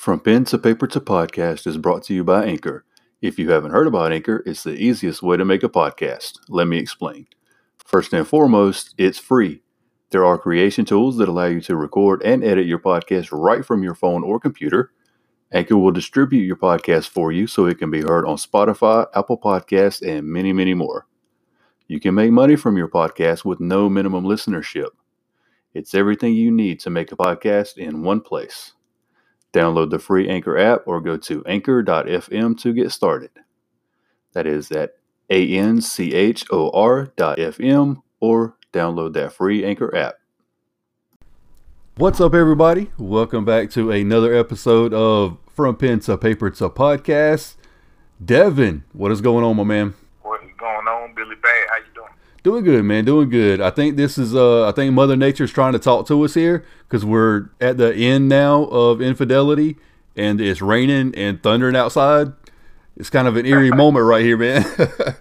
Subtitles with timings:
[0.00, 2.86] From Pen to Paper to Podcast is brought to you by Anchor.
[3.20, 6.38] If you haven't heard about Anchor, it's the easiest way to make a podcast.
[6.48, 7.26] Let me explain.
[7.84, 9.60] First and foremost, it's free.
[10.08, 13.82] There are creation tools that allow you to record and edit your podcast right from
[13.82, 14.90] your phone or computer.
[15.52, 19.36] Anchor will distribute your podcast for you so it can be heard on Spotify, Apple
[19.36, 21.08] Podcasts, and many, many more.
[21.88, 24.92] You can make money from your podcast with no minimum listenership.
[25.74, 28.72] It's everything you need to make a podcast in one place.
[29.52, 33.30] Download the free Anchor app or go to anchor.fm to get started.
[34.32, 34.94] That is at
[35.28, 40.14] A N C H O R dot FM or download that free Anchor app.
[41.96, 42.92] What's up, everybody?
[42.96, 47.56] Welcome back to another episode of From Pen to Paper to Podcast.
[48.24, 49.94] Devin, what is going on, my man?
[50.22, 51.66] What is going on, Billy Bad?
[51.70, 51.99] How you doing?
[52.42, 53.04] Doing good, man.
[53.04, 53.60] Doing good.
[53.60, 56.64] I think this is uh I think Mother Nature's trying to talk to us here
[56.88, 59.76] because we're at the end now of infidelity
[60.16, 62.32] and it's raining and thundering outside.
[62.96, 64.64] It's kind of an eerie moment right here, man.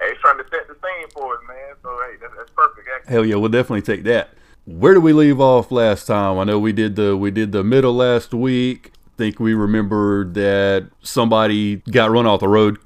[0.00, 1.76] Hey, he's trying to set the scene for us, man.
[1.80, 2.88] So hey, that's, that's perfect.
[2.92, 3.12] Actually.
[3.12, 4.30] Hell yeah, we'll definitely take that.
[4.64, 6.38] Where did we leave off last time?
[6.38, 8.90] I know we did the we did the middle last week.
[8.94, 12.78] I think we remembered that somebody got run off the road.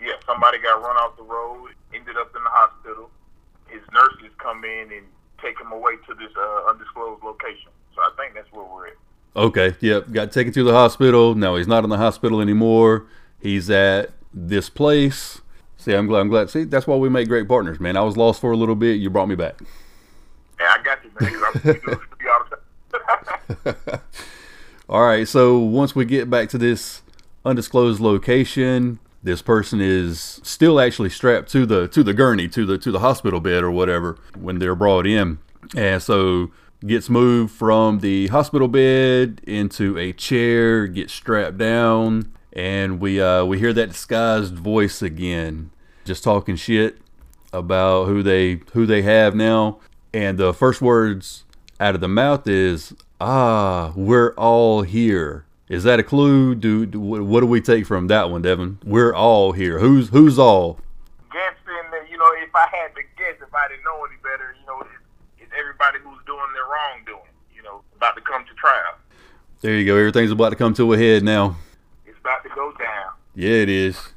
[0.00, 3.10] Yeah, somebody got run off the road, ended up in the hospital.
[3.68, 5.06] His nurses come in and
[5.40, 7.70] take him away to this uh, undisclosed location.
[7.94, 8.94] So I think that's where we're at.
[9.34, 11.34] Okay, yep, got taken to the hospital.
[11.34, 13.06] No, he's not in the hospital anymore.
[13.40, 15.40] He's at this place.
[15.78, 16.20] See, I'm glad.
[16.20, 16.50] I'm glad.
[16.50, 17.96] See, that's why we make great partners, man.
[17.96, 19.00] I was lost for a little bit.
[19.00, 19.58] You brought me back.
[20.58, 21.32] Hey, I got you, man.
[21.32, 22.44] 'cause I'm- we do this for you all
[23.64, 24.00] the time.
[24.88, 27.00] All right, so once we get back to this
[27.46, 32.78] undisclosed location, this person is still actually strapped to the to the gurney, to the
[32.78, 35.38] to the hospital bed or whatever when they're brought in.
[35.76, 36.50] And so
[36.84, 43.44] gets moved from the hospital bed into a chair, gets strapped down, and we uh
[43.44, 45.70] we hear that disguised voice again,
[46.04, 46.98] just talking shit
[47.52, 49.78] about who they who they have now.
[50.12, 51.44] And the first words
[51.78, 56.54] out of the mouth is ah we're all here is that a clue?
[56.54, 58.78] Do, do what do we take from that one devin?
[58.84, 59.78] We're all here.
[59.78, 60.78] Who's who's all?
[61.32, 64.54] Guessing that, you know, if I had to guess, if I didn't know any better,
[64.60, 64.90] you know, it's,
[65.38, 68.98] it's everybody who's doing their wrongdoing, you know, about to come to trial.
[69.62, 69.96] there you go.
[69.96, 71.56] Everything's about to come to a head now.
[72.04, 73.12] It's about to go down.
[73.34, 74.10] yeah it is.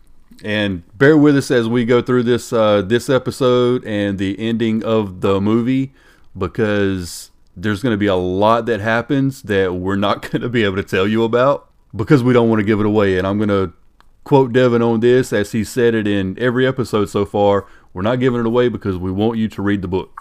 [0.43, 4.83] And bear with us as we go through this uh this episode and the ending
[4.83, 5.93] of the movie
[6.37, 10.63] because there's going to be a lot that happens that we're not going to be
[10.63, 13.37] able to tell you about because we don't want to give it away and i'm
[13.37, 13.71] going to
[14.25, 17.67] quote Devin on this as he said it in every episode so far.
[17.93, 20.19] We're not giving it away because we want you to read the book.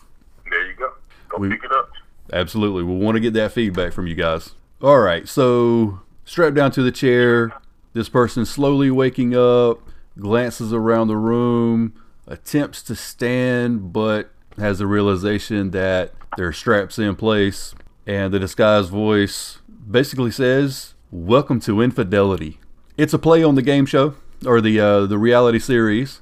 [0.50, 0.91] There you go.
[1.31, 1.91] Go We- pick it up.
[2.31, 2.83] Absolutely.
[2.83, 4.51] We want to get that feedback from you guys.
[4.83, 5.27] All right.
[5.27, 7.55] So, strapped down to the chair,
[7.95, 9.78] this person slowly waking up,
[10.19, 11.95] glances around the room,
[12.27, 17.75] attempts to stand, but has a realization that there are straps in place.
[18.06, 19.59] And the disguised voice
[19.91, 22.59] basically says, Welcome to Infidelity.
[22.97, 24.15] It's a play on the game show
[24.47, 26.21] or the uh, the reality series.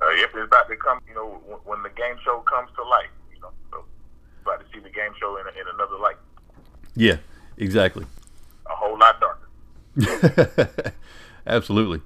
[0.00, 0.98] Uh, yep, it's about to come.
[1.08, 3.10] You know, when, when the game show comes to life.
[3.34, 3.84] You know, so
[4.42, 6.16] about to see the game show in, a, in another light,
[6.96, 7.16] Yeah,
[7.58, 8.06] exactly.
[8.66, 10.82] a whole lot darker.
[11.46, 12.00] Absolutely.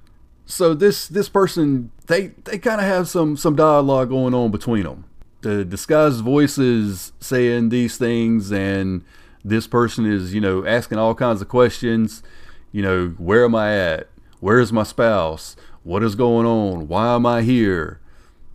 [0.45, 4.83] So this this person they they kind of have some some dialogue going on between
[4.83, 5.05] them.
[5.45, 9.03] The disguised voices saying these things, and
[9.43, 12.23] this person is you know asking all kinds of questions.
[12.71, 14.07] You know, where am I at?
[14.39, 15.55] Where's my spouse?
[15.83, 16.87] What is going on?
[16.87, 17.99] Why am I here?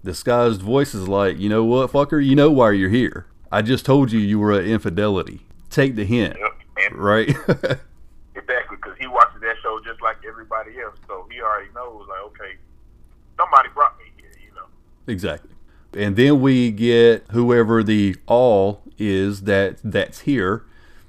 [0.03, 2.25] Disguised voices like, you know what, fucker?
[2.25, 3.27] You know why you're here.
[3.53, 5.43] I just told you you were at infidelity.
[5.71, 7.29] Take the hint, Yep, right?
[8.35, 12.09] exactly because he watches that show just like everybody else, so he already knows.
[12.09, 12.57] Like, okay,
[13.39, 14.33] somebody brought me here.
[14.45, 14.67] You know.
[15.07, 15.51] Exactly.
[15.93, 20.65] And then we get whoever the all is that that's here.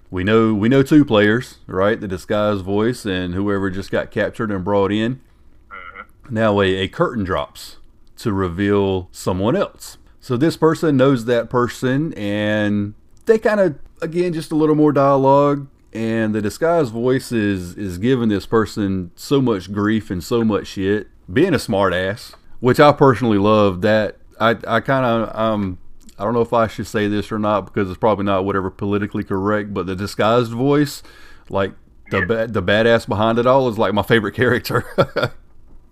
[0.10, 2.00] We know we know two players, right?
[2.00, 5.22] The disguised voice and whoever just got captured and brought in.
[5.70, 6.34] Mm-hmm.
[6.34, 7.78] Now a, a curtain drops
[8.18, 9.98] to reveal someone else.
[10.20, 12.94] So this person knows that person and
[13.26, 17.98] they kind of again just a little more dialogue and the disguised voice is is
[17.98, 22.80] giving this person so much grief and so much shit being a smart ass which
[22.80, 25.78] i personally love that i i kind of um
[26.20, 28.70] i don't know if i should say this or not because it's probably not whatever
[28.70, 31.02] politically correct but the disguised voice
[31.50, 31.72] like
[32.10, 34.86] the ba- the badass behind it all is like my favorite character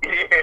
[0.03, 0.41] Yeah,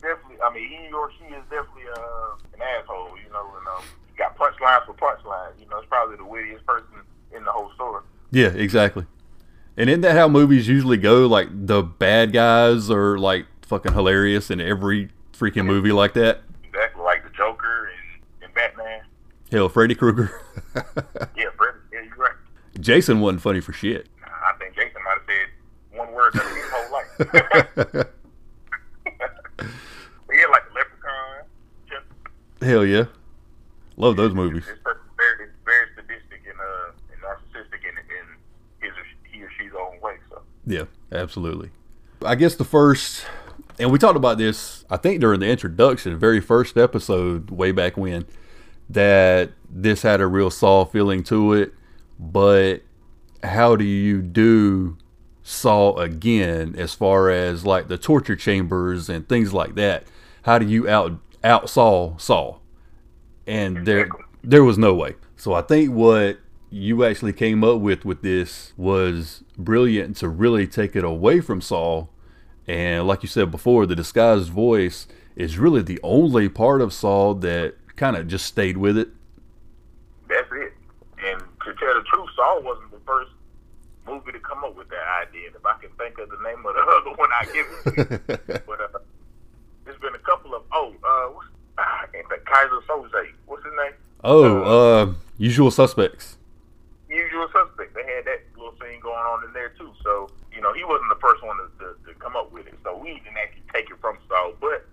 [0.00, 0.36] definitely.
[0.44, 3.16] I mean, he or she is definitely uh, an asshole.
[3.24, 3.84] You know, and um,
[4.16, 5.58] got punchlines for punchlines.
[5.60, 7.00] You know, it's probably the wittiest person
[7.34, 8.02] in the whole story.
[8.30, 9.06] Yeah, exactly.
[9.76, 11.26] And isn't that how movies usually go?
[11.26, 16.42] Like the bad guys are like fucking hilarious in every freaking movie like that.
[16.64, 19.02] Exactly, like the Joker and, and Batman.
[19.56, 20.30] Hell, Freddy Krueger.
[21.34, 21.78] Yeah, Freddy.
[21.90, 22.34] Yeah, you're right.
[22.78, 24.06] Jason wasn't funny for shit.
[24.22, 28.06] I think Jason might have said one word that his whole life.
[30.30, 31.46] Yeah, like Leprechaun.
[31.88, 32.04] Just
[32.62, 33.04] Hell yeah,
[33.96, 34.66] love those movies.
[34.66, 38.26] this person's very, very sadistic and uh, and narcissistic in in
[38.80, 40.16] his or he or she's own way.
[40.28, 41.70] So Yeah, absolutely.
[42.26, 43.24] I guess the first,
[43.78, 47.72] and we talked about this, I think during the introduction, the very first episode way
[47.72, 48.26] back when,
[48.88, 51.72] that this had a real Saw feeling to it.
[52.18, 52.82] But
[53.42, 54.96] how do you do
[55.42, 60.04] Saw again as far as like the torture chambers and things like that?
[60.42, 62.58] How do you out out Saw Saw?
[63.46, 64.08] And there
[64.42, 65.14] there was no way.
[65.36, 66.38] So I think what
[66.70, 71.60] you actually came up with with this was brilliant to really take it away from
[71.60, 72.06] Saw.
[72.66, 75.06] And like you said before, the disguised voice
[75.36, 79.08] is really the only part of Saw that kind of just stayed with it.
[80.28, 80.72] that's it.
[81.24, 83.30] And to tell the truth, Saw wasn't the first
[84.06, 85.48] movie to come up with that idea.
[85.48, 87.84] And if I can think of the name of the other one, I give it
[87.84, 88.60] to you.
[88.66, 88.98] But uh,
[89.84, 91.48] there's been a couple of oh, uh, what's,
[91.78, 92.42] ah, I can't think.
[92.44, 93.32] Keyser Söze.
[93.46, 93.92] What's his name?
[94.24, 96.36] oh, uh, Usual Suspects.
[97.08, 97.94] Usual Suspects.
[97.94, 99.92] They had that little scene going on in there too.
[100.02, 102.74] So you know, he wasn't the first one to, to, to come up with it.
[102.82, 104.86] So we didn't actually take it from Saw, but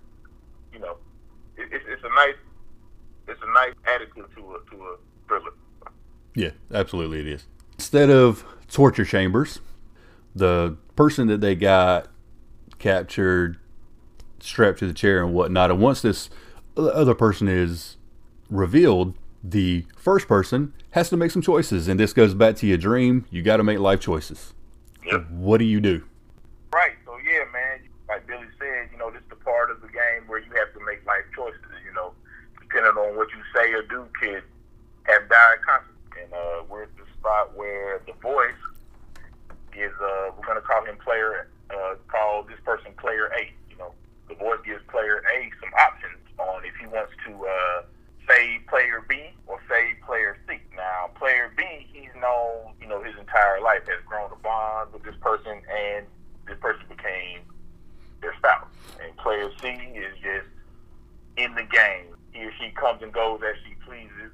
[0.74, 0.98] you know,
[1.58, 2.36] it, it's, it's a nice,
[3.54, 4.98] nice additive to a to a
[5.28, 5.52] thriller.
[6.36, 7.48] Yeah, absolutely it is.
[7.74, 9.60] Instead of torture chambers,
[10.36, 12.08] the person that they got
[12.80, 13.58] captured,
[14.40, 16.30] strapped to the chair and whatnot, and once this
[16.76, 17.98] other person is
[18.50, 21.88] revealed, the first person has to make some choices.
[21.88, 23.26] And this goes back to your dream.
[23.30, 24.54] You got to make life choices.
[25.06, 25.30] Yep.
[25.32, 26.04] What do you do?
[26.74, 26.94] Right.
[27.06, 27.80] So yeah, man.
[28.08, 30.74] Like Billy said, you know, this is the part of the game where you have
[30.74, 31.60] to make life choices.
[31.86, 32.14] You know,
[32.84, 34.44] depending on what you say or do, could
[35.04, 35.90] have dire consequences.
[36.22, 38.54] And uh, we're at the spot where the voice
[39.76, 39.92] is.
[40.00, 41.50] Uh, we're gonna call him player.
[41.70, 43.52] Uh, call this person player A.
[43.70, 43.94] You know,
[44.28, 47.84] the voice gives player A some options on if he wants to uh,
[48.30, 50.58] save player B or save player C.
[50.76, 55.04] Now, player B, he's known, you know, his entire life has grown a bond with
[55.04, 56.06] this person, and
[56.48, 57.42] this person became
[58.22, 58.70] their spouse.
[59.04, 60.48] And player C is just
[61.38, 62.03] in the game.
[62.64, 64.32] He she comes and goes as she pleases,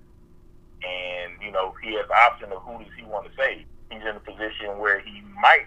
[0.85, 3.65] and you know he has the option of who does he want to save.
[3.89, 5.65] He's in a position where he might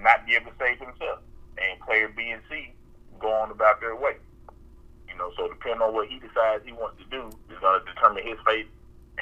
[0.00, 1.20] not be able to save himself,
[1.60, 2.74] and player B and C
[3.20, 4.16] go on about their way.
[5.08, 7.92] You know, so depending on what he decides he wants to do is going to
[7.92, 8.68] determine his fate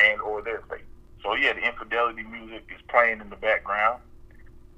[0.03, 0.87] and or their fate.
[1.23, 4.03] So yeah, the infidelity music is playing in the background,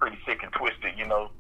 [0.00, 0.96] pretty sick and twisted.
[0.96, 1.31] You know,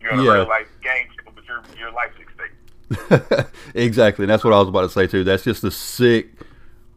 [0.00, 0.42] you're in a Yeah.
[0.42, 2.59] real life game show, but your your life's at stake.
[3.74, 4.24] exactly.
[4.24, 5.24] And that's what I was about to say too.
[5.24, 6.30] That's just a sick,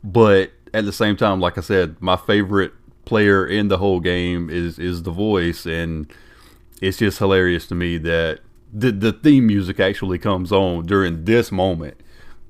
[0.04, 2.74] but at the same time, like I said, my favorite
[3.06, 6.12] player in the whole game is is the voice, and
[6.82, 8.40] it's just hilarious to me that
[8.74, 11.98] the the theme music actually comes on during this moment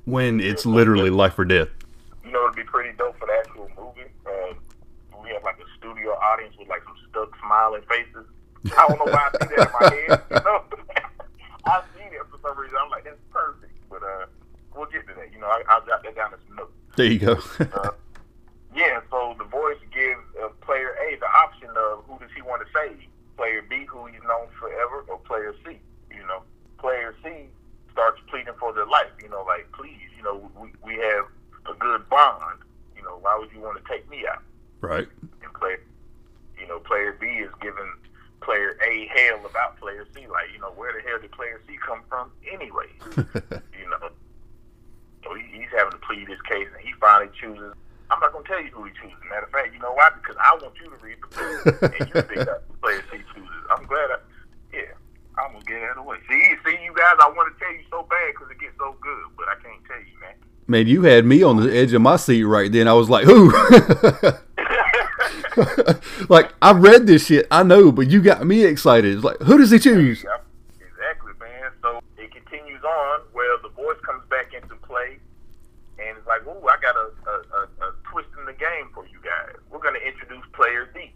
[0.05, 1.69] when it's literally life or death.
[2.23, 4.09] You know, it'd be pretty dope for the actual movie.
[4.25, 4.53] Uh,
[5.21, 8.25] we have like a studio audience with like some stuck smiling faces.
[8.77, 10.23] I don't know why I see that in my head.
[10.31, 10.63] You know,
[11.65, 12.77] I see that for some reason.
[12.81, 13.73] I'm like, that's perfect.
[13.89, 14.25] But uh,
[14.75, 15.31] we'll get to that.
[15.33, 16.71] You know, I, I'll jot that down as some notes.
[16.95, 17.39] There you go.
[17.59, 17.89] Uh,
[18.75, 22.61] yeah, so the voice gives uh, player A the option of who does he want
[22.65, 22.97] to save,
[23.37, 25.79] player B, who he's known forever, or player C.
[26.11, 26.43] You know,
[26.77, 27.29] player C
[27.91, 29.11] starts pleading for their life.
[29.21, 31.25] You know, like please, you know, we we have
[31.69, 32.59] a good bond.
[32.95, 34.43] You know, why would you want to take me out?
[34.81, 35.07] right.
[35.43, 35.81] And player,
[36.59, 37.93] you know, player B is giving
[38.41, 40.27] player A hell about player C.
[40.27, 42.87] Like, you know, where the hell did player C come from anyway?
[43.17, 44.09] you know,
[45.23, 47.73] so he, he's having to plead his case, and he finally chooses.
[48.11, 49.17] I'm not gonna tell you who he chooses.
[49.29, 50.09] Matter of fact, you know why?
[50.17, 53.17] Because I want you to read the book, and you think that's the player C
[53.33, 53.63] chooses.
[53.71, 54.09] I'm glad.
[54.11, 54.17] I,
[54.73, 54.97] yeah,
[55.37, 56.17] I'm gonna get out of the way.
[56.29, 58.95] See, see, you guys, I want to tell you so bad because it gets so
[59.01, 60.35] good, but I can't tell you, man.
[60.65, 62.87] Man, you had me on the edge of my seat right then.
[62.87, 63.51] I was like, who?
[66.29, 67.47] like, I read this shit.
[67.51, 69.13] I know, but you got me excited.
[69.13, 70.23] It's like, who does he choose?
[70.23, 70.45] Yep,
[70.79, 71.71] exactly, man.
[71.81, 75.19] So it continues on where the voice comes back into play,
[75.99, 79.05] and it's like, ooh, I got a, a, a, a twist in the game for
[79.05, 79.55] you guys.
[79.69, 81.13] We're going to introduce player D.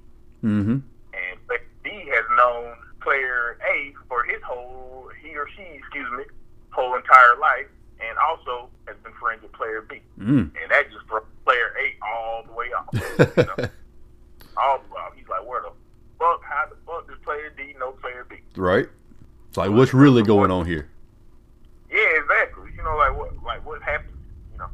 [0.48, 0.78] Mm-hmm.
[1.14, 6.24] And player D has known player A for his whole, he or she, excuse me,
[6.72, 7.68] whole entire life,
[8.00, 10.02] and also has been friends with player B.
[10.20, 10.52] Mm.
[10.56, 12.88] And that just throws player A all the way off.
[13.38, 13.70] You know?
[14.58, 15.14] all the way off.
[15.16, 15.72] He's like, where the
[16.20, 18.38] fuck, how the fuck does player D, no player B.
[18.56, 18.88] Right.
[19.50, 20.90] It's like what's really going on here?
[21.90, 22.72] Yeah, exactly.
[22.76, 24.18] You know, like what like what happened,
[24.52, 24.70] you know.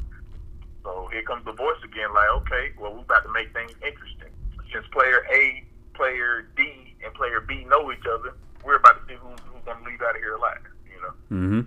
[0.84, 4.30] So here comes the voice again, like, okay, well we about to make things interesting.
[4.72, 5.63] Since player A,
[5.94, 8.34] player D, and player B know each other,
[8.65, 11.13] we're about to see who's who's gonna leave out of here alive, you know.
[11.32, 11.62] Mm-hmm.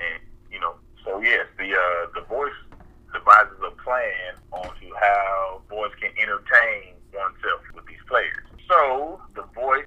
[0.00, 0.20] And
[0.50, 0.74] you know,
[1.04, 2.56] so yes, the uh the voice
[3.12, 8.44] devises a plan onto how boys can entertain oneself with these players.
[8.68, 9.44] So the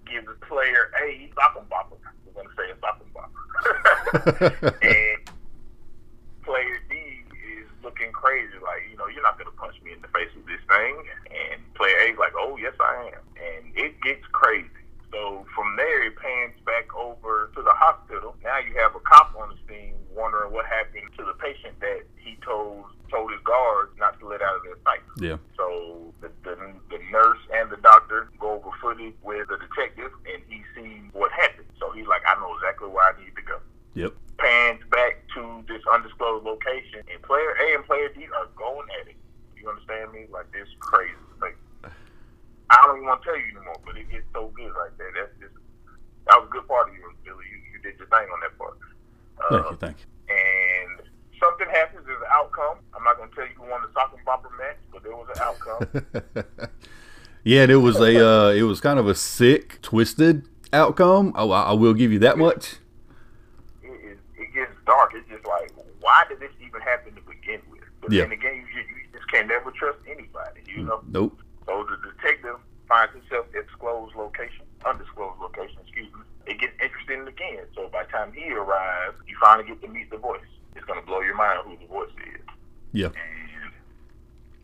[0.09, 1.97] voice gives player A Socker Bopper.
[2.25, 4.75] We're gonna say a Socker Bopper.
[4.81, 5.29] and
[6.43, 10.07] player D is looking crazy, like, you know, you're not gonna punch me in the
[10.09, 10.95] face with this thing.
[11.31, 13.21] And player A's like, Oh yes I am.
[13.37, 14.69] And it gets crazy.
[15.11, 18.35] So from there, it pans back over to the hospital.
[18.43, 22.03] Now you have a cop on the scene wondering what happened to the patient that
[22.17, 25.01] he told told his guards not to let out of their sight.
[25.17, 25.37] Yeah.
[25.57, 26.55] So the, the,
[26.89, 31.31] the nurse and the doctor go over footage with the detective, and he sees what
[31.31, 31.67] happened.
[31.79, 33.57] So he's like, I know exactly where I need to go.
[33.95, 34.13] Yep.
[34.37, 39.07] Pans back to this undisclosed location, and player A and player D are going at
[39.07, 39.17] it.
[39.57, 40.27] You understand me?
[40.31, 41.13] Like this crazy.
[41.41, 41.55] Like
[42.69, 45.11] I don't even want to tell you anymore, but it gets so good right there.
[45.15, 45.55] That's just
[46.27, 47.45] that was a good part of you, Billy.
[47.49, 48.77] You you did your thing on that part.
[49.49, 49.77] Thank Uh, you.
[49.77, 50.07] Thank you.
[50.35, 51.07] and
[51.39, 52.05] something happens.
[52.05, 52.77] There's an outcome.
[52.93, 55.27] I'm not going to tell you who won the Socker Bopper match, but there was
[55.33, 56.69] an outcome.
[57.43, 61.31] yeah, and it was a uh, it was kind of a sick, twisted outcome.
[61.35, 62.75] I, I will give you that much.
[63.81, 65.13] it, is, it gets dark.
[65.15, 65.71] It's just like,
[66.01, 67.81] why did this even happen to begin with?
[68.01, 68.23] But Yeah.
[68.23, 69.97] then again, you, just- you just can never trust
[70.79, 71.01] you know?
[71.07, 71.39] Nope.
[71.65, 72.57] So the detective
[72.88, 76.21] finds himself at disclosed location, undisclosed location, excuse me.
[76.48, 77.65] It gets interesting again.
[77.75, 80.41] So by the time he arrives, you finally get to meet the voice.
[80.75, 82.41] It's going to blow your mind who the voice is.
[82.91, 83.07] Yeah.
[83.07, 83.71] And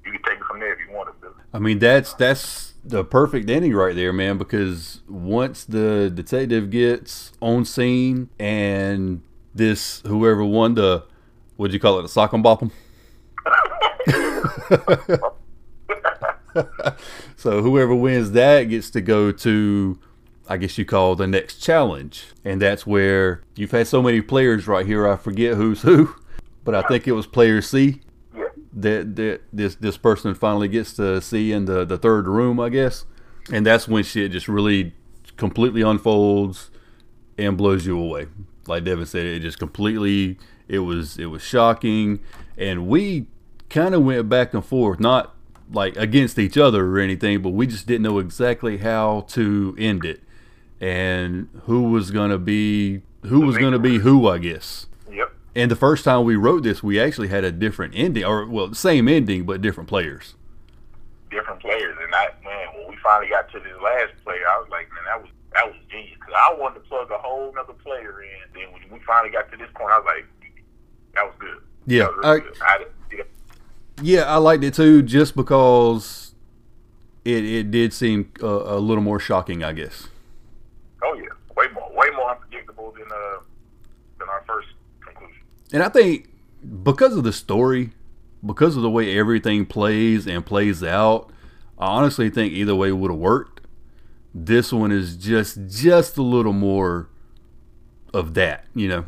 [0.05, 1.33] you can take it from there if you want to, Billy.
[1.53, 4.37] I mean that's that's the perfect ending right there, man.
[4.37, 9.21] Because once the detective gets on scene and
[9.53, 11.03] this whoever won the
[11.55, 12.71] what'd you call it, the sock and bop 'em?
[17.35, 19.99] so whoever wins that gets to go to
[20.47, 22.27] I guess you call the next challenge.
[22.43, 26.13] And that's where you've had so many players right here, I forget who's who.
[26.63, 28.01] But I think it was player C
[28.35, 28.45] Yeah.
[28.73, 32.69] that, that this this person finally gets to see in the, the third room, I
[32.69, 33.05] guess.
[33.51, 34.95] And that's when shit just really
[35.37, 36.71] completely unfolds
[37.37, 38.25] and blows you away.
[38.65, 42.19] Like Devin said, it just completely it was it was shocking
[42.57, 43.27] and we
[43.69, 45.34] kind of went back and forth, not
[45.71, 50.05] like against each other or anything, but we just didn't know exactly how to end
[50.05, 50.21] it
[50.81, 54.87] and who was gonna be who was gonna be who, I guess.
[55.11, 55.31] Yep.
[55.55, 58.73] And the first time we wrote this, we actually had a different ending, or well,
[58.73, 60.35] same ending but different players.
[61.31, 61.97] different players.
[62.03, 65.03] And I, man, when we finally got to this last player, I was like, man,
[65.07, 66.17] that was that was genius.
[66.19, 68.29] Because I wanted to plug a whole other player in.
[68.53, 70.25] Then when we finally got to this point, I was like,
[71.15, 71.57] that was good.
[71.87, 72.61] Yeah, that was really I- good.
[72.61, 72.85] I,
[74.01, 76.33] yeah, I liked it too, just because
[77.23, 80.07] it it did seem uh, a little more shocking, I guess.
[81.03, 83.39] oh yeah, way more, way more unpredictable than uh
[84.19, 84.67] than our first
[85.01, 85.41] conclusion.
[85.73, 86.29] And I think
[86.83, 87.91] because of the story,
[88.45, 91.31] because of the way everything plays and plays out,
[91.79, 93.61] I honestly think either way would have worked.
[94.33, 97.09] This one is just just a little more
[98.13, 99.05] of that, you know.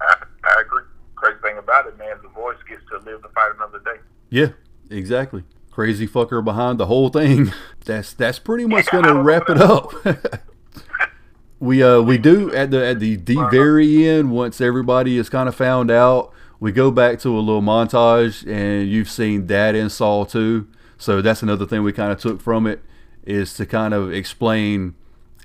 [0.00, 0.82] I, I agree.
[1.14, 4.00] Crazy thing about it, man, the voice gets to live to fight another day.
[4.36, 4.48] Yeah,
[4.90, 5.44] exactly.
[5.70, 7.54] Crazy fucker behind the whole thing.
[7.86, 9.92] That's that's pretty much gonna wrap it up.
[11.60, 15.48] we uh we do at the at the the very end once everybody is kind
[15.48, 16.32] of found out.
[16.58, 20.66] We go back to a little montage, and you've seen that in Saw too.
[20.98, 22.82] So that's another thing we kind of took from it
[23.22, 24.96] is to kind of explain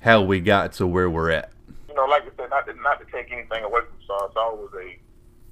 [0.02, 1.52] how we got to where we're at.
[1.88, 4.34] You know, like I said, not to, not to take anything away from Saw.
[4.34, 4.98] Saw was a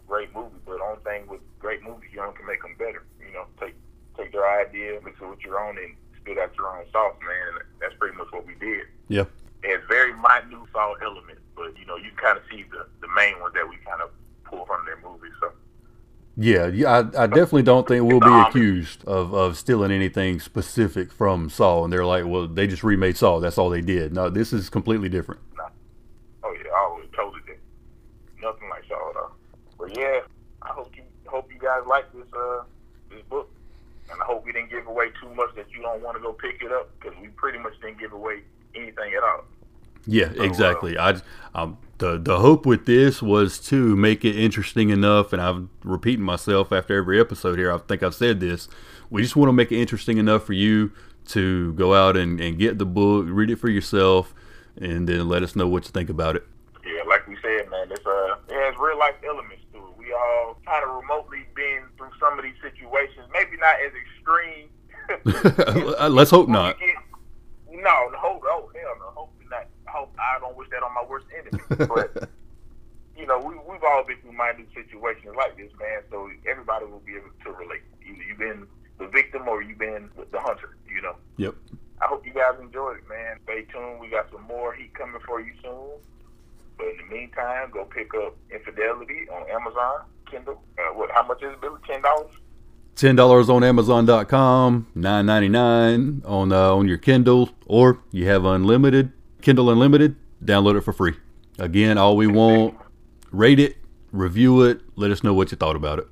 [0.07, 3.03] great movie, but the only thing with great movies, you know, can make them better.
[3.39, 3.75] Know, take
[4.17, 7.55] take their idea, mix it with your own, and spit out your own sauce, man.
[7.55, 8.85] And that's pretty much what we did.
[9.07, 9.25] Yeah.
[9.63, 13.07] It has very minute Saw elements, but you know, you kind of see the the
[13.15, 14.09] main ones that we kind of
[14.43, 15.31] pull from their movies.
[15.39, 15.51] So
[16.35, 21.11] Yeah, yeah, I, I definitely don't think we'll be accused of, of stealing anything specific
[21.11, 21.83] from Saw.
[21.83, 23.39] And they're like, well, they just remade Saw.
[23.39, 24.13] That's all they did.
[24.13, 25.41] No, this is completely different.
[26.43, 27.59] Oh yeah, always totally did.
[28.41, 29.31] Nothing like Saw though.
[29.77, 30.21] But yeah,
[30.61, 32.78] I hope you hope you guys like this uh this book, and
[34.21, 36.61] I hope we didn't give away too much that you don't want to go pick
[36.61, 38.43] it up because we pretty much didn't give away
[38.75, 39.45] anything at all.
[40.05, 40.97] Yeah, exactly.
[40.97, 41.19] I
[41.53, 46.25] um, the the hope with this was to make it interesting enough, and I'm repeating
[46.25, 47.71] myself after every episode here.
[47.71, 48.67] I think I've said this.
[49.09, 50.91] We just want to make it interesting enough for you
[51.27, 54.33] to go out and, and get the book, read it for yourself,
[54.77, 56.47] and then let us know what you think about it.
[56.85, 59.97] Yeah, like we said, man, it's uh, it has real life elements to it.
[59.97, 64.69] We all kind of remotely been through some of these situations, maybe not as extreme.
[66.13, 66.77] Let's hope not.
[66.79, 66.93] Get,
[67.71, 69.65] no, hope, oh hell no, hope not.
[69.87, 71.63] I hope I don't wish that on my worst enemy.
[71.89, 72.29] But
[73.17, 76.05] you know, we we've all been through minor situations like this, man.
[76.11, 77.81] So everybody will be able to relate.
[78.05, 78.67] Either you've been
[78.99, 80.77] the victim or you've been the hunter.
[80.87, 81.15] You know.
[81.37, 81.55] Yep.
[82.01, 83.39] I hope you guys enjoyed it, man.
[83.43, 83.99] Stay tuned.
[83.99, 85.97] We got some more heat coming for you soon.
[86.77, 90.61] But in the meantime, go pick up Infidelity on Amazon, Kindle.
[90.77, 91.09] Uh, what?
[91.11, 91.79] How much is it, Billy?
[91.87, 92.31] Ten dollars.
[92.95, 98.43] Ten dollars on Amazon.com, nine ninety nine on uh, on your Kindle, or you have
[98.45, 100.15] unlimited Kindle Unlimited.
[100.43, 101.13] Download it for free.
[101.57, 102.75] Again, all we want:
[103.31, 103.77] rate it,
[104.11, 106.07] review it, let us know what you thought about it.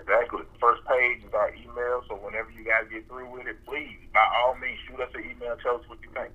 [0.00, 0.42] Exactly.
[0.60, 4.24] First page is our email, so whenever you guys get through with it, please, by
[4.36, 5.56] all means, shoot us an email.
[5.62, 6.32] Tell us what you think.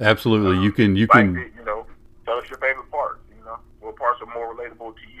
[0.00, 0.96] Absolutely, you can.
[0.96, 1.36] You Like can.
[1.36, 1.86] it, you know,
[2.24, 3.20] tell us your favorite parts.
[3.36, 5.17] You know, what parts are more relatable to you,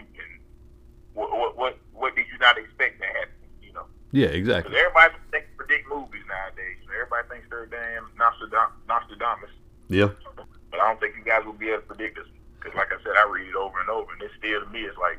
[1.18, 3.34] what what what, what did you not expect to happen?
[3.62, 4.76] You know, Yeah, because exactly.
[4.78, 6.76] everybody thinks predict movies nowadays.
[6.86, 9.50] So everybody thinks they're damn Nostradam- Nostradamus,
[9.88, 10.10] Yeah,
[10.70, 12.26] but I don't think you guys will be able to predict this.
[12.60, 14.80] Because, like I said, I read it over and over, and it still to me
[14.80, 15.18] is like,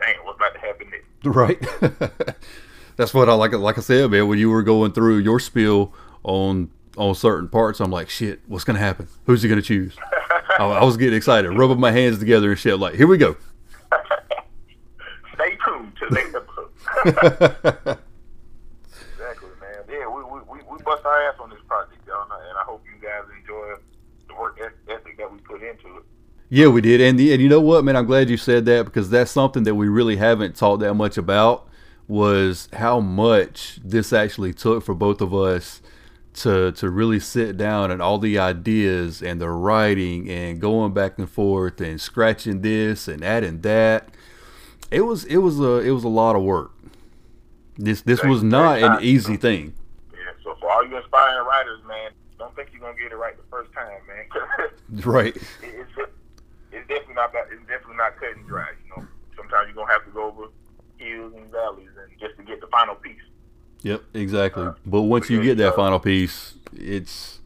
[0.00, 1.06] dang, what's about to happen next?
[1.24, 2.36] right.
[2.96, 3.52] That's what I like.
[3.52, 5.92] Like I said, man, when you were going through your spiel
[6.24, 9.08] on on certain parts, I'm like, shit, what's gonna happen?
[9.26, 9.96] Who's he gonna choose?
[10.58, 12.78] I, I was getting excited, rubbing my hands together and shit.
[12.78, 13.36] Like, here we go.
[15.34, 16.68] Stay tuned to the next episode.
[19.12, 19.82] Exactly, man.
[19.88, 22.84] Yeah, we, we, we, we bust our ass on this project, y'all, and I hope
[22.86, 23.74] you guys enjoy
[24.28, 26.04] the work ethic that we put into it.
[26.48, 27.96] Yeah, we did, and and you know what, man?
[27.96, 31.16] I'm glad you said that because that's something that we really haven't talked that much
[31.16, 31.66] about
[32.08, 35.80] was how much this actually took for both of us
[36.34, 41.18] to to really sit down and all the ideas and the writing and going back
[41.18, 44.08] and forth and scratching this and adding that.
[44.90, 46.72] It was it was a it was a lot of work.
[47.76, 49.74] This this was not an easy thing.
[50.12, 53.36] Yeah, so for all you inspiring writers, man, don't think you're gonna get it right
[53.36, 54.68] the first time, man.
[55.06, 55.34] Right.
[55.36, 55.90] it, it's
[56.70, 57.46] it's definitely not that.
[57.50, 58.68] It's definitely not cut and dry.
[58.84, 60.44] You know, sometimes you're gonna have to go over
[60.98, 63.16] hills and valleys and just to get the final piece.
[63.82, 64.68] Yep, exactly.
[64.86, 67.40] But once you get that final piece, it's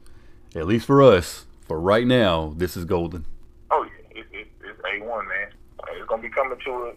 [0.54, 3.24] at least for us, for right now, this is golden.
[3.70, 5.48] Oh yeah, it, it, it's a one, man.
[5.80, 6.92] Uh, It's gonna be coming to a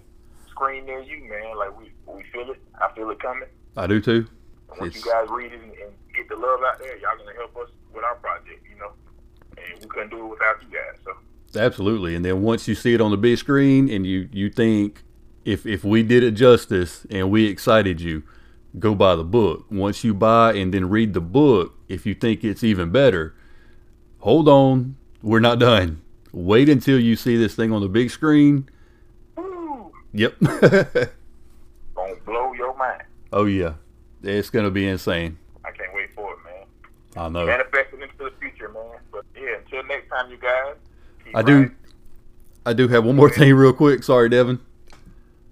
[0.59, 1.57] screen near you, man.
[1.57, 2.61] Like we we feel it.
[2.81, 3.47] I feel it coming.
[3.77, 4.27] I do too.
[4.79, 7.33] Once It's- you guys read it and, and get the love out there, y'all gonna
[7.35, 8.91] help us with our project, you know.
[9.57, 10.99] And we couldn't do it without you guys.
[11.03, 12.15] So Absolutely.
[12.15, 15.01] And then once you see it on the big screen and you, you think
[15.45, 18.23] if if we did it justice and we excited you,
[18.77, 19.65] go buy the book.
[19.71, 23.33] Once you buy and then read the book, if you think it's even better,
[24.19, 24.95] hold on.
[25.21, 26.01] We're not done.
[26.31, 28.69] Wait until you see this thing on the big screen.
[30.13, 30.39] Woo, Yep.
[31.95, 33.03] gonna blow your mind.
[33.33, 33.73] oh yeah.
[34.23, 35.37] It's gonna be insane.
[35.63, 36.65] I can't wait for it, man.
[37.25, 37.45] I know.
[37.45, 38.99] Manifesting into the future, man.
[39.11, 40.75] But yeah, until next time, you guys.
[41.23, 41.75] keep I do writing.
[42.65, 44.03] I do have one more thing real quick.
[44.03, 44.59] Sorry, Devin.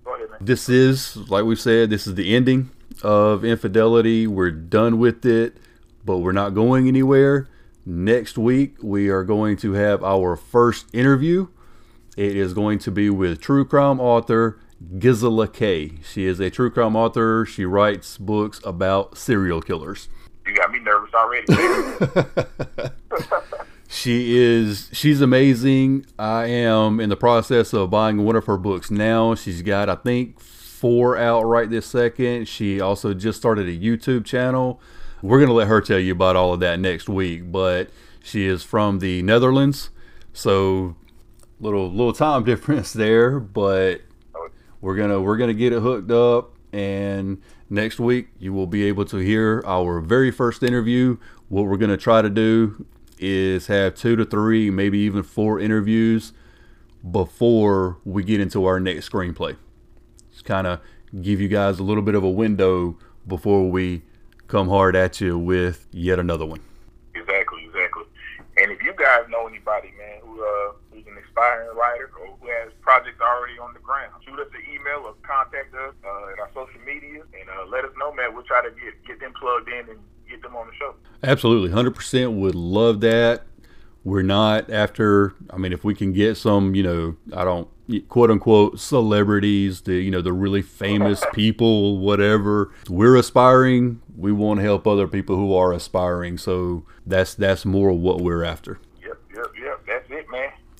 [0.05, 2.69] Ahead, this is like we said this is the ending
[3.03, 5.57] of infidelity we're done with it
[6.05, 7.47] but we're not going anywhere
[7.85, 11.47] next week we are going to have our first interview
[12.17, 14.59] it is going to be with true crime author
[14.97, 15.93] Gizela K.
[16.03, 17.45] She is a true crime author.
[17.45, 20.09] She writes books about serial killers.
[20.45, 21.45] You got me nervous already.
[23.89, 26.05] She is she's amazing.
[26.19, 29.33] I am in the process of buying one of her books now.
[29.33, 32.47] She's got I think four out right this second.
[32.47, 34.81] She also just started a YouTube channel.
[35.21, 37.89] We're going to let her tell you about all of that next week, but
[38.21, 39.89] she is from the Netherlands.
[40.33, 40.95] So
[41.59, 44.01] little little time difference there, but
[44.81, 49.05] we're to we're to get it hooked up and next week you will be able
[49.05, 51.17] to hear our very first interview.
[51.49, 52.85] What we're to try to do
[53.19, 56.33] is have two to three, maybe even four interviews
[57.09, 59.55] before we get into our next screenplay.
[60.31, 60.81] Just kind of
[61.21, 64.03] give you guys a little bit of a window before we
[64.47, 66.59] come hard at you with yet another one.
[67.15, 68.03] Exactly, exactly.
[68.57, 70.66] And if you guys know anybody, man, who uh,
[71.37, 75.13] inspiring writer or who has projects already on the ground, shoot us an email or
[75.21, 78.33] contact us uh, at our social media and uh, let us know, man.
[78.33, 80.95] We'll try to get get them plugged in and get them on the show.
[81.23, 83.43] Absolutely, 100% would love that.
[84.03, 87.67] We're not after, I mean, if we can get some, you know, I don't,
[88.07, 92.71] quote unquote, celebrities, the, you know, the really famous people, whatever.
[92.89, 94.01] We're aspiring.
[94.15, 96.37] We want to help other people who are aspiring.
[96.37, 98.79] So that's, that's more what we're after.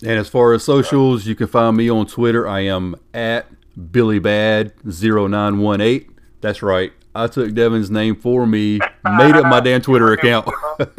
[0.04, 2.48] And as far as socials, you can find me on Twitter.
[2.48, 6.10] I am at BillyBad0918.
[6.42, 6.94] That's right.
[7.16, 10.46] I took Devin's name for me, made up my damn Twitter account.
[10.78, 10.92] well, I'm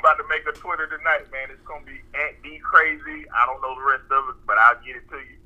[0.00, 1.46] about to make a Twitter tonight, man.
[1.52, 3.24] It's gonna be at D Crazy.
[3.30, 5.36] I don't know the rest of it, but I'll get it to you.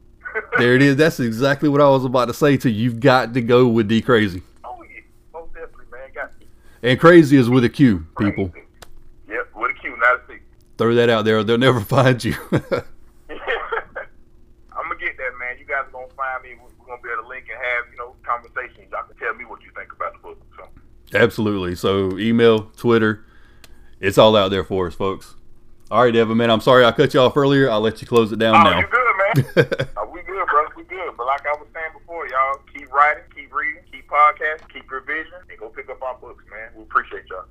[0.59, 0.97] there it is.
[0.97, 2.85] That's exactly what I was about to say to you.
[2.85, 4.41] You've got to go with D Crazy.
[4.65, 5.01] Oh yeah,
[5.35, 6.11] most definitely, man.
[6.15, 6.33] Got.
[6.83, 8.49] And crazy is with a Q, people.
[8.49, 8.67] Crazy.
[9.29, 10.39] Yep, with a Q, not a C.
[10.81, 11.45] Throw that out there.
[11.45, 12.33] They'll never find you.
[12.51, 12.81] I'm gonna
[14.99, 15.59] get that, man.
[15.59, 16.55] You guys are gonna find me.
[16.57, 18.89] We're gonna be able to link and have you know conversations.
[18.91, 20.41] Y'all can tell me what you think about the book.
[20.57, 20.67] So
[21.13, 21.75] Absolutely.
[21.75, 23.27] So email, Twitter,
[24.01, 25.35] it's all out there for us, folks.
[25.91, 26.51] All right, Devin, man.
[26.51, 27.69] I'm sorry I cut you off earlier.
[27.69, 28.81] I'll let you close it down oh, now.
[28.81, 29.67] you good, man?
[29.99, 30.65] uh, we good, bro.
[30.79, 31.15] We good.
[31.15, 35.45] But like I was saying before, y'all keep writing, keep reading, keep podcasting, keep revision,
[35.47, 36.71] and go pick up our books, man.
[36.75, 37.45] We appreciate y'all.